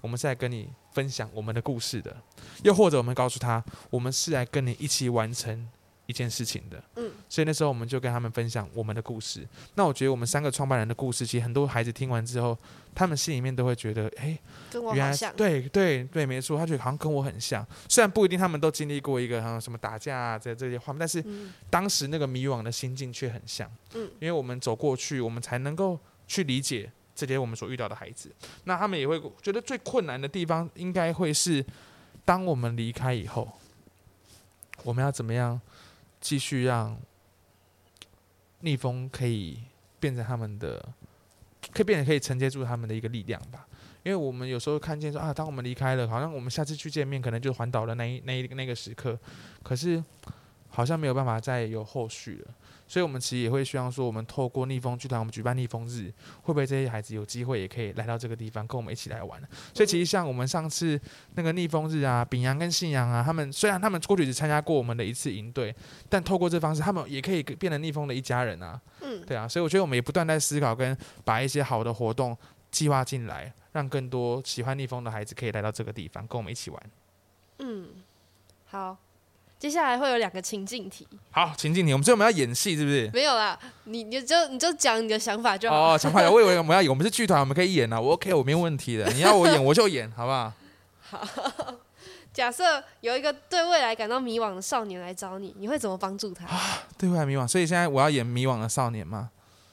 [0.00, 2.16] 我们是来跟你分享我们的故事的。
[2.62, 5.68] 又或者我们告诉他，我们是来跟你一起完成
[6.06, 6.82] 一件事情的。
[6.96, 9.46] 嗯，所以那时候我们就跟他们分享我们的故事。
[9.74, 12.56] 那我觉得我们三个创办人的故事，其实很多孩子听完之后，
[12.94, 14.38] 他们心里面都会觉得，哎、
[14.70, 15.34] 跟我原来好像。
[15.36, 17.66] 对对对，没错，他觉得好像跟我很像。
[17.88, 23.70] 虽然不一定他们都经历过一个好像什么打架啊这这些画面，但是嗯当时那个迷惘的心境却很像。
[23.94, 28.30] 嗯，因为我们走过去，我们才能够去理解这些我们所遇到的孩子。
[28.64, 31.64] 那他们也会觉得最困难的地方，应该会是
[32.24, 33.50] 当我们离开以后，
[34.82, 35.60] 我们要怎么样
[36.24, 36.98] 继续让
[38.60, 39.58] 逆风可以
[40.00, 40.82] 变成他们的，
[41.70, 43.68] 可以变成可以承接住他们的一个力量吧。
[44.02, 49.18] 因为我们有时候看见说啊，当我们离开了，好像我们下次去见面，可能就环岛的那一那一那个时刻，
[49.62, 50.02] 可是
[50.70, 52.54] 好像没有办法再有后续了。
[52.86, 59.40] 所以，我们其实也会希望说，我们透过逆风剧团，我们举办逆风日，会不会这些孩子有机会也可以来到这个地方，跟我们一起来玩？
[59.72, 61.00] 所以，其实像我们上次
[61.34, 65.74] 那个逆风日啊，丙阳跟信阳啊，他们虽然他们过去只参加过我们的一次营队，
[66.08, 68.80] 但透过这方式，他们也可以变成逆风的一家人啊。
[69.00, 72.36] 嗯，对啊，所以我觉得我们也不断在思考，跟把一些好的活动
[72.70, 76.82] 计划进来，让更多喜欢逆风的孩子可以来到这个地方，跟我们一起玩。
[77.60, 77.88] 嗯，
[78.66, 78.98] 好。
[79.64, 83.10] 接下来会有两个情境题，好，情境题，我们最后我们要演戏，是不是？
[83.14, 85.94] 没有啦，你你就你就讲你的想法就好。
[85.94, 89.06] 哦，想快， 我以为我们要演，我们是剧团，我们可以演啊，我 OK，我没问题的。
[89.16, 90.52] 你要我演，我就演，好不好？
[91.00, 91.74] 好
[92.34, 96.44] 假设有一个对未来感到迷惘的少年来找你，你会怎么帮助他？
[96.44, 99.30] 啊对未来迷惘，所以现在我要演迷惘的少年吗？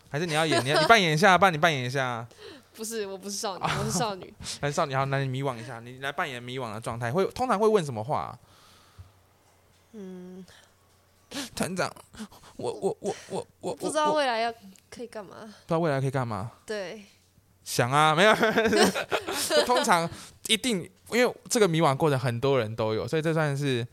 [0.10, 0.63] 还是你要演？
[0.63, 2.25] 你要你扮演一下，帮你扮演一下。
[2.73, 4.34] 不是，我不是少女，我是少女。
[4.62, 8.39] 还是少女，好，那你迷惘一下，你来扮演迷惘的状态，会通常会问什么话啊、
[9.93, 10.45] 嗯，
[11.56, 11.93] 团长，
[12.58, 14.54] 我我我我我不知道未来要
[14.89, 15.36] 可以干嘛。
[15.41, 16.51] 不知道未来可以干嘛？
[16.65, 17.04] 对，
[17.63, 18.34] 想啊，没有，
[19.65, 20.10] 通常
[20.47, 23.86] 一定，因为这个迷惘过程很多人都有，所以这算是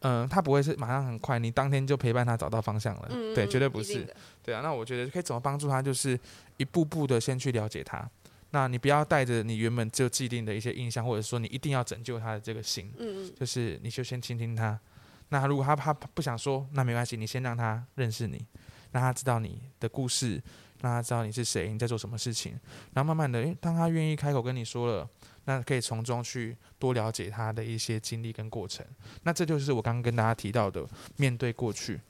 [0.00, 4.06] 嗯，他不会是马上很快，你当天就陪伴他找到方向了，对，嗯对绝对不是。
[4.42, 6.18] 对啊，那我觉得可以怎么帮助他，就是
[6.58, 8.08] 一步步的先去了解他。
[8.50, 14.78] 那你不要带着你原本就既定的一些印象，或者说你一定要拯救他的这个心，嗯嗯就是你就先倾听他。
[15.40, 18.46] 那如果他他不想说，那没关系，你先让他认识你，
[18.92, 20.40] 让他知道你的故事，
[20.80, 22.52] 让他知道你是谁，你在做什么事情。
[22.92, 25.08] 然后慢慢的，诶，当他愿意开口跟你说了，
[25.46, 28.86] 那可以从中去多了解他的一些经历跟过程。
[29.24, 32.00] 那这就是我刚刚跟大家提到的，面对过去，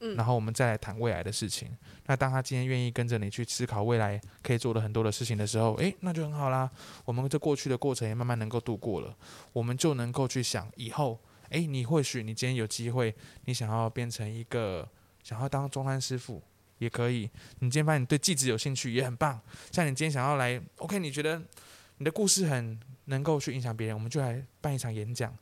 [0.00, 1.70] 嗯然后我们再来谈未来的事情。
[2.06, 6.68] 那当他今天愿意跟着你去思考未来可以做的很多的事情的时候，诶，那就很好啦。
[7.04, 9.16] 我们这过去的过程也慢慢能够度过了，
[9.52, 11.20] 我们就能够去想以后，
[11.52, 14.88] 诶，你或许你今天有机会，你想要变成一个
[15.22, 16.42] 想要当中餐师傅。
[16.78, 19.40] 也可以，你今天发现你对记者有兴趣也很棒。
[19.70, 21.40] 像你今天想要来，OK，你觉得
[21.98, 25.32] 你的故事很能够去影响别人，我们就来办一场演讲。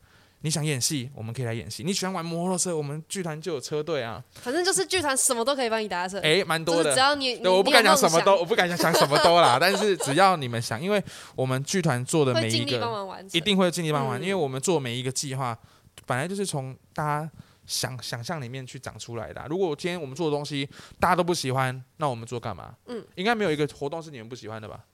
[0.42, 1.82] 你想演戏，我们可以来演戏。
[1.82, 4.22] 你喜欢玩摩托车，我们剧团就有车队啊。
[4.34, 7.00] 反正就是剧团什么都可以帮你搭乘，诶，蛮多的只。
[7.00, 9.56] 要你你对，我不敢讲什么都，我不敢讲讲什么都啦。
[9.58, 11.02] 但是只要你们想，因为
[11.34, 15.58] 我们剧团做的每一个，一定会尽力帮忙，嗯因为我们做每一个计划，
[16.06, 17.30] 本来就是从大家
[17.66, 22.76] 想想象里面去长出来的啊、如果今天我们做的东西大家都不喜欢，那我们做干嘛？
[22.86, 24.84] 嗯，应该没有一个活动是你们不喜欢的吧？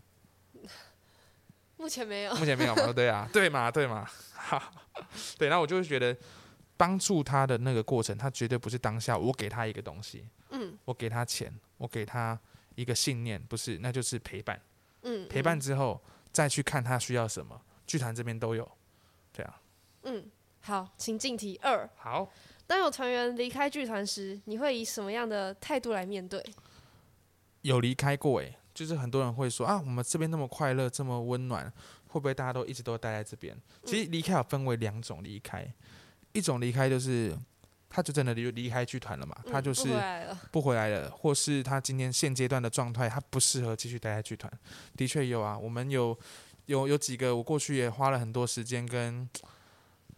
[1.78, 2.90] 目前没有，目前没有嘛？
[2.92, 4.08] 对啊，对嘛，对嘛。
[4.32, 4.72] 好，
[5.38, 6.16] 对，那我就会觉得
[6.76, 12.38] 帮助他的那个过程，他绝对不是当下我给他一个东西，嗯我给他钱，我给他
[12.74, 14.60] 一个信念，不是，那就是陪伴。
[15.02, 18.68] 嗯，陪伴之后再去看他需要什么，剧团这边都有。
[19.32, 19.60] 对啊，
[20.02, 20.30] 嗯，嗯，
[20.66, 22.28] 好，请进题二，好，
[22.66, 26.44] 当有团员离开剧团时，你会以什么样的态度来面对？
[27.62, 31.72] 有离开过诶，就是很多人会说啊，我们这边那么快乐，这么温暖，
[32.08, 33.56] 会不会大家都一直都待在这边？
[33.84, 35.72] 其实离开有分为两种离开，
[36.32, 37.32] 一种离开就是
[37.88, 39.88] 他就真的离离开剧团了嘛，他就是
[40.50, 44.52] 不回来了，或是他今天现阶段的状态，他不适合继续待在剧团。
[44.96, 46.18] 的确有啊，我们有
[46.64, 49.28] 有有几个，我过去也花了很多时间跟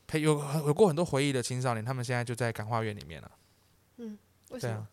[0.09, 3.31] 陪有有过很多回忆的青少年，他们现在就在感化院里面了。
[4.51, 4.89] 为什么对啊？，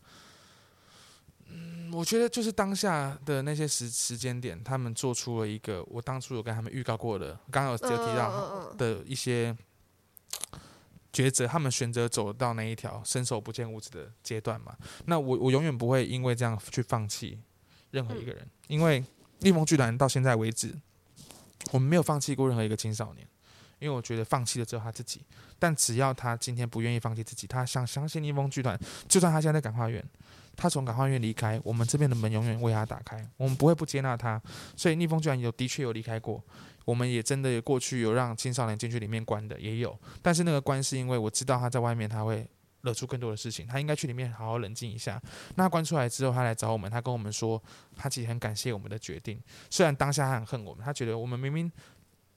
[1.48, 9.56] 嗯，我觉得就是当下的那些时时间点，他们做出了一个我当初有跟他们预告过的，刚刚有有提到嗯嗯嗯的一些
[11.12, 14.76] 抉择，他们选择走到那一条伸手不见五指的阶段嘛。
[15.06, 17.40] 那我我永远不会因为这样去放弃
[17.92, 19.02] 任何一个人，因为
[19.38, 20.74] 逆风巨团到现在为止，
[21.72, 23.26] 我们没有放弃过任何一个青少年。
[23.78, 25.22] 因为我觉得放弃了只有他自己，
[25.58, 30.02] 但只要他今天不愿意放弃自己，他想相信逆风剧团，就算他现在在感化院，
[30.56, 34.40] 他从感化院离开，我们这边的门永远为他打开，我们不会不接纳他。
[34.76, 36.42] 所以逆风居然有的确有离开过，
[36.84, 42.48] 我们也真的有过去有让青少年进去里面关的也有，但是那个关是因为我知道他在外面他会
[42.80, 45.20] 惹出更多的事情，他应该去里面好好冷静一下。
[45.56, 47.62] 那关出来之后，他来找我们，他跟我们说，
[47.94, 51.70] 他其实很感谢我们的决定，虽然当下他很恨我们，他觉得我们明明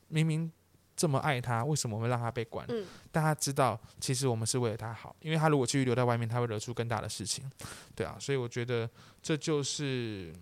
[0.09, 0.51] 明明。
[0.99, 2.65] 这么爱他，为什么会让他被关？
[2.67, 7.49] 嗯但他知道，其实我们是为了他好，因为他如果继续留在外面，他会惹出更大的事情，
[7.95, 8.87] 对啊，所以我觉得
[9.23, 10.33] 这就是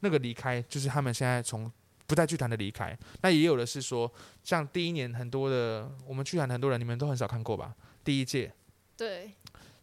[0.00, 1.70] 那个离开，就是他们现在从
[2.06, 2.96] 不在剧团的离开。
[3.20, 4.10] 那也有的是说，
[4.42, 7.74] 像第一年很多的我们剧团很多人，你们都很少看过吧？
[8.02, 8.50] 第一届，
[8.96, 9.30] 对，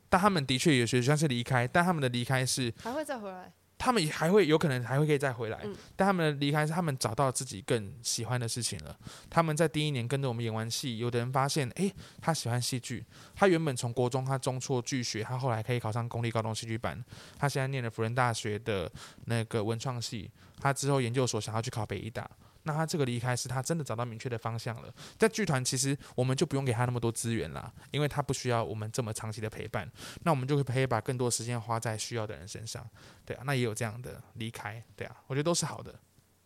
[0.09, 8.97] 但他们的确有些像是离开，但他们的离开是还会再回来，他们也还会有可能还会可以再回来，嗯但他们的离开是他们找到自己更喜欢的事情了。
[9.29, 13.05] 他们在第一年跟着我们演完戏，有的人发现，诶，他喜欢戏剧。
[13.35, 17.03] 他原本从国中他中辍剧学，他后来可以考上公立高中戏剧班。
[17.37, 18.91] 他现在念了辅仁大学的
[19.25, 22.29] 那个文创系，他之后研究所想要去考北医大。
[22.65, 24.93] 那他这个离开是他真的找到明确的方向了。
[25.17, 29.89] 在剧团其实我们就不用给他那么多资源啦，因为他不需要我们这么长期的陪伴。
[30.23, 32.85] 那我们就可以把更多时间花在需要的人身上。
[33.23, 35.93] 对啊，那也有这样的离开，对啊，我觉得都是好的。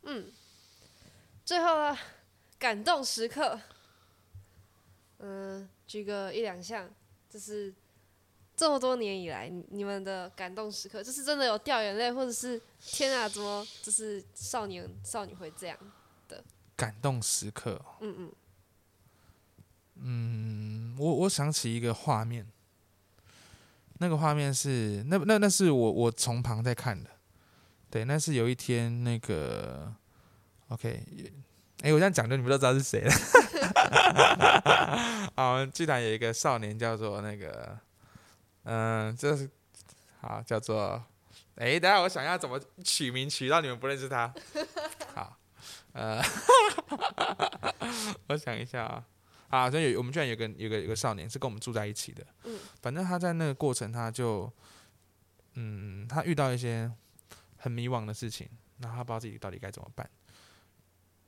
[0.04, 0.32] 嗯，
[1.46, 1.98] 最后了，
[2.58, 3.60] 感动时刻，
[5.20, 6.90] 嗯，举个一两项，
[7.30, 7.74] 就是
[8.56, 15.78] 这么多年以来，你你们的感动时刻，就是真的有掉眼泪，或者是天啊，怎么就是少年少女会这样？
[16.80, 18.32] 感动时刻，嗯嗯，
[20.02, 22.48] 嗯，我我想起一个画面，
[23.98, 27.10] 那个画面是那那那是我我从旁在看的，
[27.90, 29.94] 对，那是有一天那个
[30.70, 31.04] ，OK，
[31.82, 33.12] 哎、我这样讲就你们都知道是谁了。
[35.36, 37.78] 啊，我们剧团有一个少年叫做那个，
[38.64, 39.50] 嗯、就是
[40.22, 41.04] 好叫做，
[41.56, 44.34] 哎、等下我想要怎么取名取到你们不认识他，好，
[45.94, 46.22] 呃，
[48.28, 49.06] 我想一下啊。
[49.50, 54.48] 啊，所以有我们居然有个有个有个少年是跟我们住在一起的，嗯，反正他在那个过程他就，
[55.56, 56.92] 嗯，他遇到一些
[57.58, 60.08] 很迷惘的事情，然后他不知道自己到底该怎么办，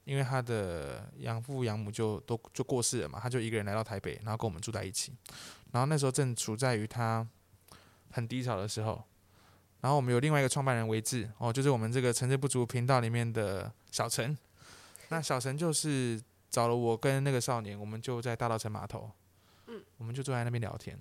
[0.03, 5.15] 因为他的养父养母就都就过世了嘛，他就一个人来到台北，然后跟我们住在一起，
[5.71, 7.27] 然后那时候正处在于他
[8.11, 9.03] 很低潮的时候，
[9.79, 14.37] 然后我们有另外一个创办人维志哦，就是我们这个成绩不足频道里面的小陈，
[15.11, 19.11] 那小陈就是找了我跟那个少年，我们就在大稻城码头，
[19.67, 20.97] 嗯，我们就坐在那边聊天，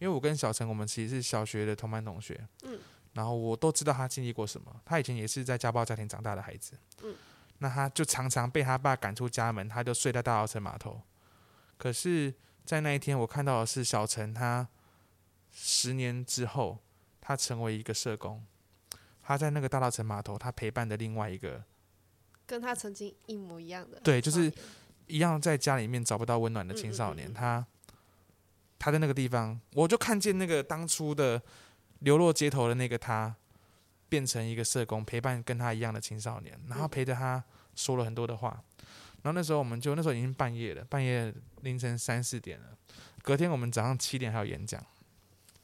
[0.00, 2.76] 因为我跟小陈我们其实是小学的同班同学，嗯，
[3.12, 6.72] 然后我都知道他经历过什么，他以前也是在家暴家庭长大的孩子，
[7.04, 7.14] 嗯，
[7.58, 11.00] 那他就常常被他爸赶出家门，他就睡在大稻城码头，
[11.78, 12.34] 可是，
[12.64, 14.66] 在那一天我看到的是小陈他
[15.52, 16.80] 十年之后，
[17.20, 18.44] 他成为一个社工，
[19.22, 21.62] 他在那个大稻城码头，他陪伴的另外一个
[22.46, 24.52] 跟他曾经一模一样的，对就是
[25.06, 27.66] 一样在家里面找不到温暖的青少年，嗯嗯嗯嗯他
[28.78, 31.42] 他在那个地方，我就看见那个当初的
[32.00, 33.34] 流落街头的那个他，
[34.08, 37.42] 变成一个社工，陪伴跟他一样的青少年，然后嗯陪着他
[37.74, 38.62] 说了很多的话。
[39.22, 42.66] 然后那时候我们就那时候已经半夜了，半夜凌晨三四点了。
[43.22, 44.80] 隔天我们早上七点还有演讲，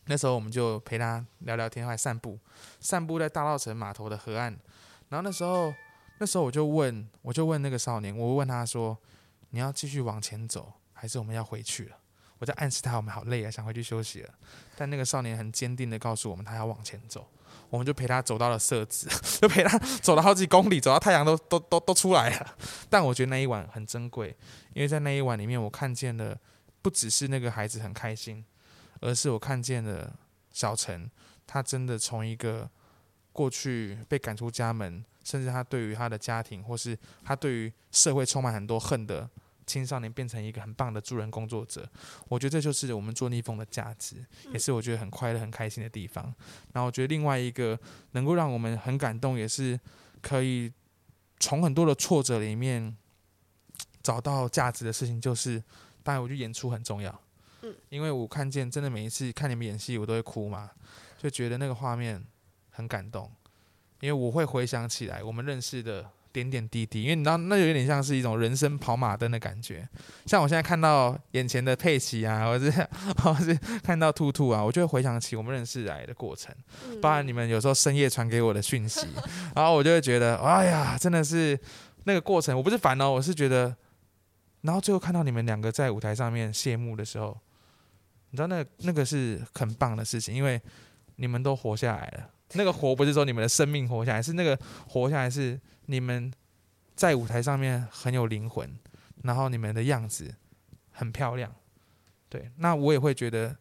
[0.06, 2.36] 那时候我们就陪他聊聊天，还散步，
[2.80, 4.58] 散步在大稻城码头的河岸。
[5.10, 5.72] 然后那时候
[6.22, 8.96] 那时候我就问，我就问那个少年，我问他说
[9.50, 11.96] ：“你要继续往前走，还是我们要回去了？”
[12.38, 14.32] 我在暗示他，我们好累啊，想回去休息了。
[14.76, 17.28] 但那个少年很坚定的告诉我们，他要往前走。
[17.70, 19.08] 我们就陪他走到了社子，
[19.42, 22.56] 就陪他走了好几公里，走到太阳都都都都出来了。
[22.88, 24.28] 但我觉得那一晚很珍贵，
[24.74, 26.38] 因为在那一晚里面，我看见了
[26.80, 28.44] 不只是那个孩子很开心，
[29.00, 30.14] 而是我看见了
[30.52, 31.10] 小陈，
[31.48, 32.70] 他真的从一个
[33.32, 39.28] 过去被赶出家门，甚至他对于他的家庭，或是他对于社会充满很多恨的
[39.66, 41.88] 青少年，变成一个很棒的助人工作者。
[42.28, 44.16] 我觉得这就是我们做逆风的价值，
[44.52, 46.24] 也是我觉得很快乐、很开心的地方。
[46.72, 47.78] 然后我觉得另外一个
[48.10, 49.78] 能够让我们很感动，也是
[50.20, 50.72] 可以
[51.38, 52.96] 从很多的挫折里面
[54.02, 55.62] 找到价值的事情，就是
[56.02, 57.22] 当然我觉得演出很重要。
[57.62, 60.72] 嗯，因为我看见真的每一次看你们演戏，我都会哭嘛，
[61.18, 62.20] 就觉得那个画面
[62.70, 63.30] 很感动，
[64.02, 69.88] 因为我会回想起来我们认识的点点滴滴，因为你知道那有点像是一种人生跑马灯的感觉。
[70.26, 72.88] 像我现在看到眼前的佩奇啊，或者是
[73.22, 76.52] 或者是看到兔兔啊，我就会回想起我们认识来的过程。
[76.88, 79.06] 嗯包含你们有时候深夜传给我的讯息，
[79.54, 81.56] 然后我就会觉得，哎呀，真的是
[82.02, 83.76] 那个过程，我不是烦哦，我是觉得，
[84.62, 87.38] 然后最后看到你们两个在舞台上面谢幕的时候，
[88.30, 90.60] 你知道那那个是很棒的事情，因为
[91.16, 92.30] 你们都活下来了。
[92.54, 96.32] 那个活不是说你们的生命活下来，是那个活下来是你们
[96.94, 98.70] 在舞台上面很有灵魂，
[99.22, 100.34] 然后你们的样子
[100.90, 101.52] 很漂亮。
[102.28, 103.56] 对，那我也会觉得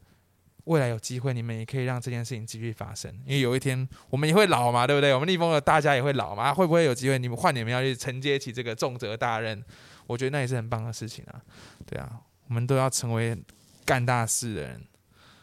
[0.66, 5.14] 未来有机会，你们也可以让这件事情继续发生，因为有一天我们也会老嘛，对不对？
[5.14, 9.64] 我们逆风的大家也会老嘛，会不会有机会你们换你们要去承接起这个重责大任？
[10.08, 11.42] 我觉得那也是很棒的事情啊，
[11.86, 13.38] 对啊，我们都要成为
[13.86, 14.86] 干大事的人。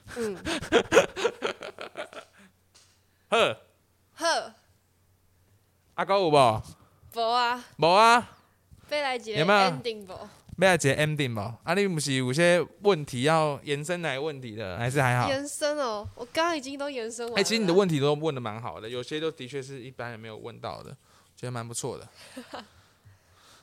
[3.30, 3.60] 呵，
[4.14, 4.54] 呵，
[5.94, 6.62] 阿哥有无？
[7.14, 8.30] 无啊，无啊，
[8.90, 10.28] 要来一个有没有 ending 无？
[10.58, 11.58] 要来一个 ending 无？
[11.62, 15.28] 啊，你不是有些问题要延伸来问题的，还是还好？
[15.28, 17.40] 延伸哦，我刚刚已经都延伸完了。
[17.40, 20.90] 哎、其实你的问题都问的蛮好的，有些都的确是一般人没有问到的，
[21.36, 22.08] 觉得蛮不错的。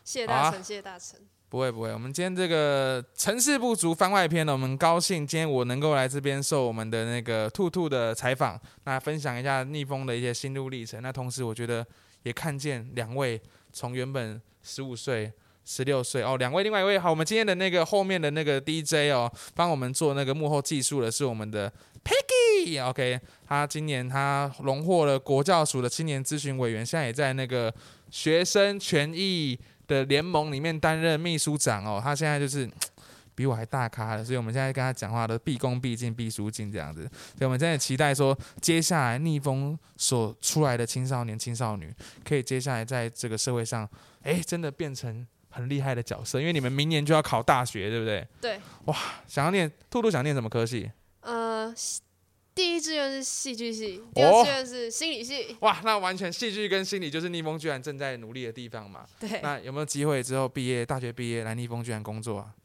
[0.03, 1.19] 谢谢大成，谢谢大成。
[1.49, 11.01] 不会不会，我们今天这个成事不足番外篇呢，我们高兴今天我能够来这边受我们的那个兔兔的采访，那分享一下逆风的一些心路历程。
[11.01, 11.85] 那同时我觉得
[12.23, 13.41] 也看见两位
[13.71, 15.31] 从原本十五岁。
[15.67, 21.73] 十六岁哦，两位，另外一位好，我们今天的那个后面的那个 DJ 哦，帮我们做那个幕后技术的是我们的
[22.03, 27.73] Peggy，OK，、他今年他荣获了国教署的青年咨询委员，现在也在那个
[28.11, 32.69] 学生权益的联盟里面担任秘书长哦，他现在就是
[33.35, 37.01] 比我还大咖了，所以我们现在跟他讲话都毕恭毕敬、毕书尽这样子。
[37.01, 43.89] 所以我们真的期待说，接下来逆风所出来的青少年、青少女，可以接下来在这个社会上，
[44.23, 46.39] 哎，真的变成很厉害的角色。
[46.39, 48.25] 因为你们明年就要考大学，对不对？
[48.39, 48.95] 对，哇
[49.27, 50.89] 想要念兔兔想念什么科系？
[51.19, 51.73] 呃，
[52.55, 55.57] 第一志愿是戏剧系，第哦二志愿是心理系。
[55.59, 59.05] 哇，那完全戏剧跟心理就是逆风居然正在努力的地方嘛。
[59.19, 62.55] 对，那有没有机会之后毕业，大学毕业来逆风居然工作啊？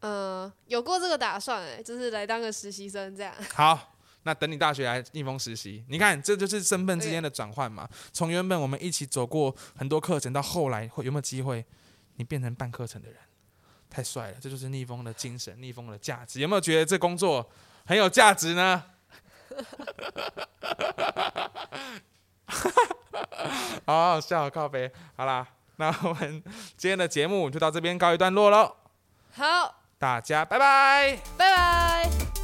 [0.00, 3.32] 呃，有过这个打算哎，就是来当个实习生这样。
[3.54, 3.94] 好，
[4.24, 7.88] 那等你大学来逆风实习，你看这就是身份之间的转换嘛。
[8.12, 11.64] 从原本我们一起走过很多课程，到后来会有没有机会
[12.16, 13.16] 你变成办课程的人？
[13.88, 16.40] 太帅了，这就是逆风的精神，逆风的价值。
[16.40, 17.48] 有没有觉得这工作
[17.86, 18.82] 很有价值呢？
[23.86, 24.90] 好好笑，靠背。
[25.16, 25.46] 好啦，
[25.76, 26.42] 那我们
[26.76, 28.76] 今天的节目就到这边告一段落喽，
[29.34, 31.18] 好，大家拜拜。
[31.36, 32.41] 拜拜。